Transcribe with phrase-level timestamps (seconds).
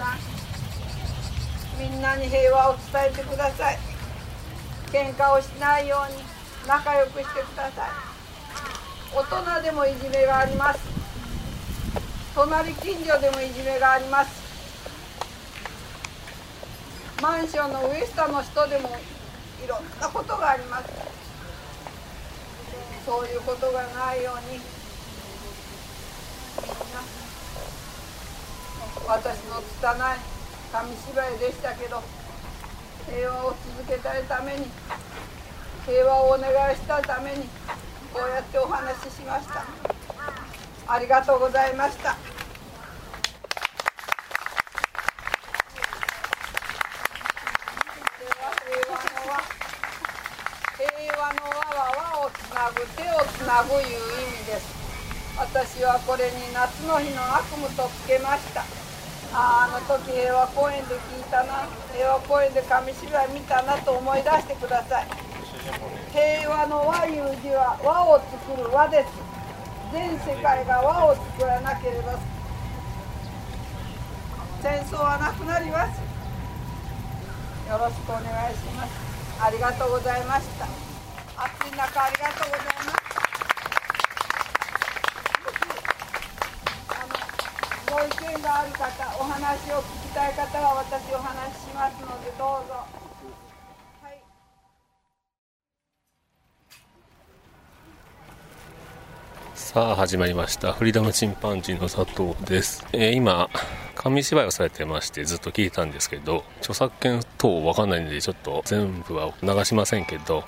[0.00, 0.18] さん。
[1.78, 3.78] みんなに平和を伝えてください。
[4.90, 6.22] 喧嘩をしないように
[6.66, 7.90] 仲良くしてください。
[9.14, 10.80] 大人でもいじめがあります。
[12.34, 14.40] 隣近所でもいじめがあります。
[17.20, 18.96] マンションの上下の人でも
[19.62, 20.88] いろんなことがあります。
[23.04, 24.60] そういうことがないように。
[26.62, 27.02] みんな
[29.06, 30.18] 私の拙い
[30.72, 32.02] 紙芝居でしたけど
[33.10, 34.66] 平和を続けたいために
[35.86, 37.48] 平和をお願いしたために
[38.12, 39.64] こうやってお話ししました。
[40.86, 42.16] ありがとうございました。
[48.20, 49.40] 平和の輪
[50.76, 54.09] 平和の輪は輪をつなぐ手をつなぐいう
[55.40, 58.60] 私はこれに夏の日の悪夢とつけました。
[59.32, 61.64] ああの時平和公園で聞いたな。
[61.96, 65.08] 平和公園で紙芝居見たなと思い出してください。
[66.12, 69.08] 平和の和いう字は和を作る和です。
[69.90, 72.20] 全世界が和を作らなければ。
[74.60, 75.96] 戦争はなくなります。
[77.64, 78.92] よろしくお願いします。
[79.40, 80.68] ありがとうございました。
[81.40, 82.99] 暑い中ありがとうございます。
[87.90, 92.74] ご意見がある方、お話を聞きたい方は私お話ししますのでどうぞ。
[94.00, 94.22] はい。
[99.56, 103.50] さあ始まりましたフリーダムチンパンジーの佐藤です、えー今
[103.96, 110.44] 紙芝居をされてましてずっと聞いたんですけど著作権等わかんないのでちょっと全部は流しませんけど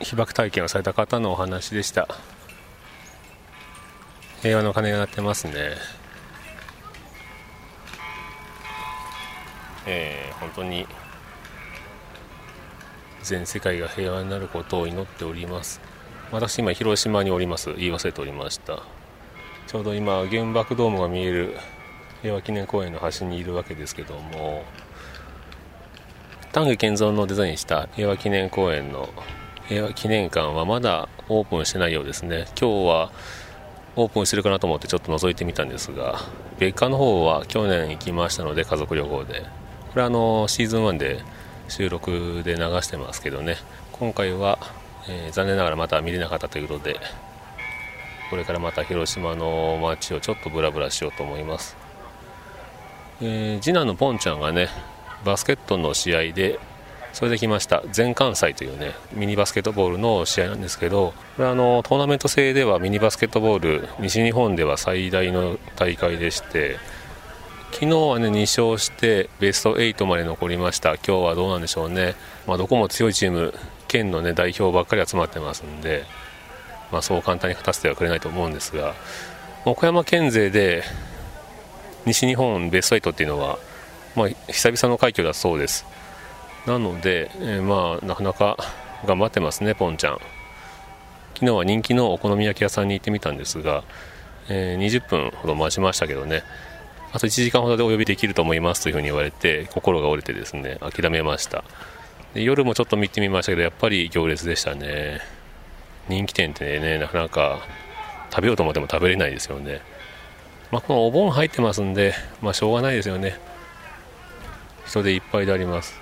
[0.00, 2.08] 被爆体験をされた方のお話でした
[4.42, 5.74] 平和の鐘が鳴ってますね
[9.86, 10.86] えー本当に
[13.22, 15.80] 全世界が平和になることを祈っております。
[16.32, 17.74] 私今広島におります。
[17.74, 18.82] 言い忘れておりました。
[19.66, 21.56] ちょうど今原爆ドームが見える
[22.22, 24.64] 平和記念公園の端にいるわけですけども
[26.52, 29.08] 丹下健三のデザインした平和記念公園の
[29.68, 32.46] 平和記念館はまだオープンしてないようですね。
[32.60, 33.12] 今日は
[33.96, 36.20] オープンしてるかなと思ってちょっと覗いてみたんですが
[36.58, 39.59] 別館の方は去年行きましたので家族旅行で。
[39.90, 41.20] これはあのシーズン1で
[41.68, 43.56] 収録で流してますけどね。
[43.92, 44.58] 今回は、
[45.08, 46.96] えー残念ながらまた見れなかったということで
[48.30, 51.76] これからまた広島の街をちょっとブラブラしようと思います、
[53.20, 54.68] えー次男のポンちゃんがね
[55.24, 56.58] バスケットの試合で
[57.12, 57.82] それで来ました。
[57.90, 66.76] 全関西というねミニバスケットボールの試合なんですけどこれはあのトーナメント制ではミニバスケットボール西日本では最大の大会でして
[67.72, 70.96] 昨日はね2勝してベスト8まで残りました。
[70.96, 72.14] 今日はどうなんでしょうね、
[72.46, 73.54] まあ、どこも強いチーム
[73.88, 76.04] 県のね代表ばっかり集まってますんで、
[76.92, 78.94] まあ、そう簡単に勝たせてはくれないと思うんですが
[79.64, 80.82] 岡山県勢で
[82.06, 83.58] 西日本ベスト8っていうのは、
[84.14, 85.86] まあ、久々の快挙だそうです。
[86.66, 88.56] なので、えーまあなかなか
[89.06, 90.18] 頑張ってますねポンちゃん。
[91.34, 93.84] 昨日は人気のお好み焼き屋さんに行ってみたんですが、
[94.48, 96.42] えー20分ほど待ちましたけどね。
[97.12, 101.64] あと1時間ほどでお呼びできると思いますというふうに言われて心が折れてですね諦めました。
[102.34, 105.20] で夜もちょっと見てみましたけどやっぱり行列でしたね。
[106.08, 107.60] 人気店ってねなかなか
[108.30, 109.80] 食べようと思っても食べれないですよね。
[110.70, 113.38] まあこのお盆入ってますんでまあしょうがないですよね。
[114.86, 116.00] 人でいっぱいであります。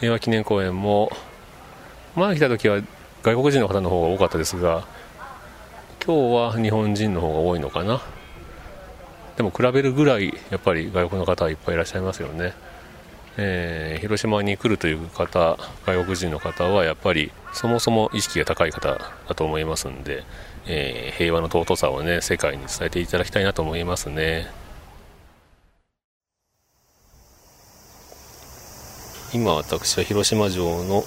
[0.00, 1.12] 平和記念公園も
[2.16, 2.80] 前来た時は
[3.22, 4.84] 外国人の方の方が多かったですが
[6.04, 8.02] 今日は日本人の方が多いのかな。
[9.36, 12.52] でも比べるぐらいやっぱり外国の方はいっぱいいらっしゃいますよね、
[13.36, 15.56] えー広島に来るという方
[15.86, 18.98] 外国人の方はやっぱりそもそも意識が高い方
[19.28, 20.24] だと思いますんで、
[20.66, 24.46] えー平和の尊さをね世界に伝えていただきたいなと思いますね。
[29.34, 31.02] 今私は広島城の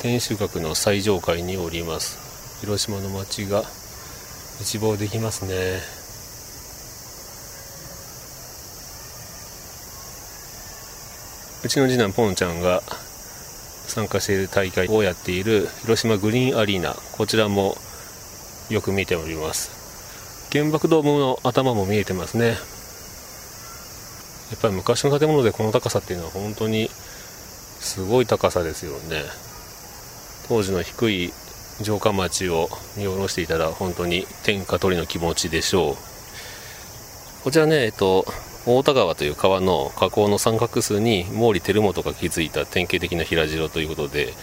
[0.00, 2.60] 天守閣の最上階におります。
[2.60, 3.62] 広島の街が
[4.60, 5.97] 一望できますね。
[11.64, 12.82] うちの次男ポンちゃんが
[13.88, 17.74] 参加している大会をやっている広島グリーンアリーナこちらも
[18.70, 20.50] よく見ております。
[20.52, 22.50] 原爆ドームの頭も見えてますね。
[24.50, 29.24] やっぱり昔の建物でこの高さっていうのは本当にすごい高さですよね。
[30.46, 31.32] 当時の低い
[31.82, 35.96] 城下町を見下ろしていたら本当に天下取りの気持ちでしょう。
[37.42, 38.24] こちらねえっと
[38.66, 44.34] 大田川という川の河口の三角州に毛利輝元が築いた典型的な平城ということで、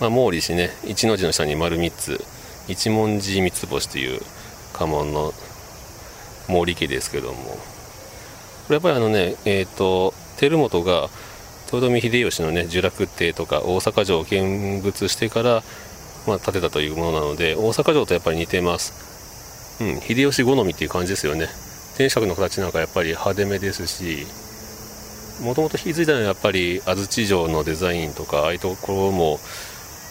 [0.00, 2.24] まあ、毛利氏ね一の字の下に丸3つ
[2.68, 4.20] 一文字三つ星という
[4.72, 5.32] 家紋の
[6.48, 7.58] 毛利家ですけどもこ
[8.70, 11.08] れやっぱりあのねえっ、ー、と輝元が
[11.72, 15.62] 豊臣秀吉のね呪落邸とか大阪城を見物してから、
[16.26, 19.04] まあ、建てたというものなので大阪城とやっぱり似てます。
[19.80, 21.48] うん秀吉好みっていう感じですよね。
[21.96, 24.26] 天守閣の形なんかやっぱり派手めですし
[25.42, 29.38] もともと引き継いだのはやっぱり安土城のデザインとかああいうところも、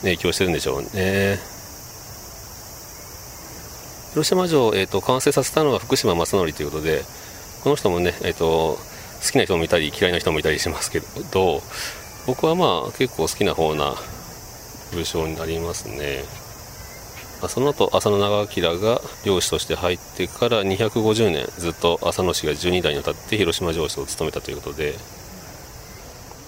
[0.02, 1.40] 影響してるんでしょうね。
[4.12, 7.02] 広島城、えーと、完成させたのは福島正則ということで
[7.64, 11.02] この人もね、えーと、好きな人もいたり嫌いな人もいたりしますけ
[11.34, 11.62] ど
[12.26, 13.94] 僕はまあ結構好きな方な
[14.94, 16.45] 武将になりますね。
[17.50, 24.94] その後浅野長明が領主として入ってから250年ずっと浅野氏が12代にわたって広島城主を務めたということで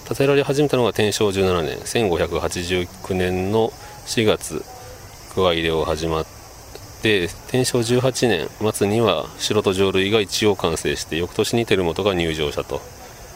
[0.08, 3.70] 建てられ始めたのが天正17年1589年の
[4.06, 4.64] 4月
[5.34, 6.26] 桑入れを始まっ
[7.02, 12.82] て天正18年末には城と城類が一応完成して翌年に照本が入城したと。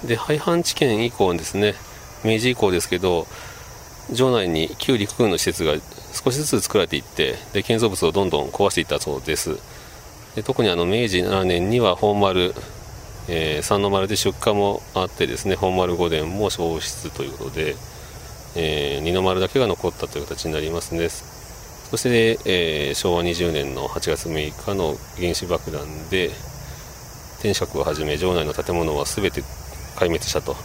[0.05, 1.75] で廃藩置県以降ですね
[2.23, 3.27] 明治以降ですけど
[4.13, 5.73] 城内に旧陸軍の施設が
[6.13, 9.57] 少しずつ作られていってで建造物をどんどん壊していったそうです。
[10.35, 12.53] で特にあの明治7年には本丸、
[13.27, 17.75] えー、三の丸で出荷もあってですね本丸御殿も消失ということで、
[18.55, 21.09] えー、二の丸だけが残ったという形になりますね。
[21.09, 26.31] そして、えー、昭和20年の8月6日の原子爆弾で
[27.41, 29.41] 天守閣をはじめ城内の建物は全て
[29.95, 30.55] 壊滅したと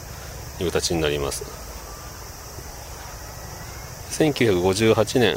[0.60, 1.75] いう形になります。
[4.17, 5.37] 1958年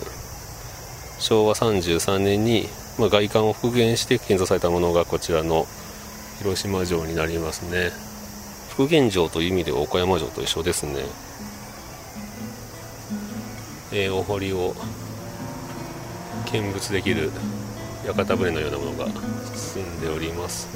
[1.19, 5.65] 昭和33年に、まあ、外観を復元して建造されたものがこちらの
[6.37, 7.91] 広島城になりますね。
[8.69, 10.93] 復元城という意味では岡山城と一緒ですね、
[13.91, 14.73] えー、お堀を
[16.53, 17.31] 見物できる
[18.07, 19.07] 屋形船のようなものが
[19.57, 20.69] 進んでおります。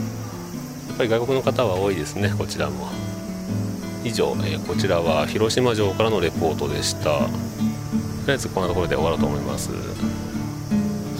[0.89, 2.89] やっぱり外国の方は多いですねこちらも。
[4.03, 7.29] 以上、えー、こちらは広島城からのレポートでした。
[8.27, 9.69] りあえずこんなところで終わろうと思います。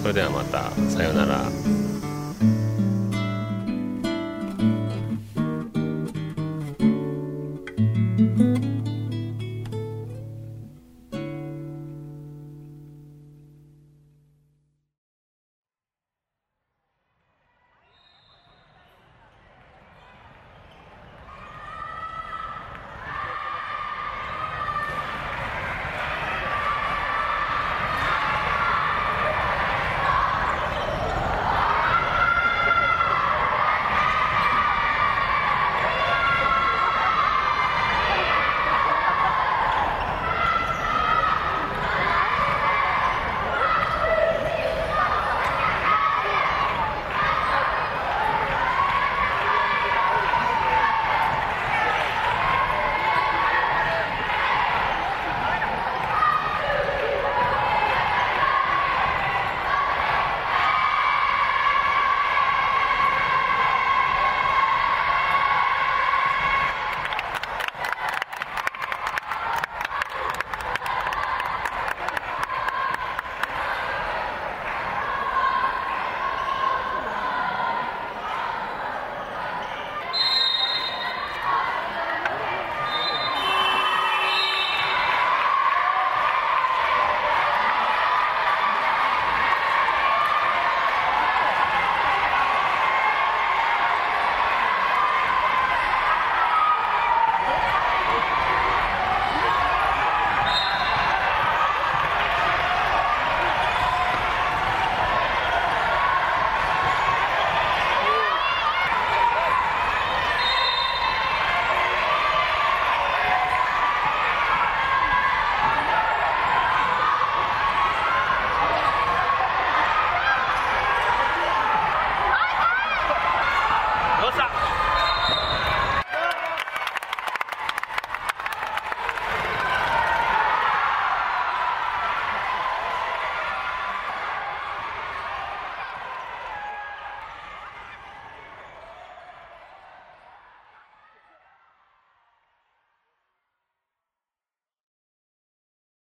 [0.02, 0.72] それではまた。
[0.90, 1.83] さようなら。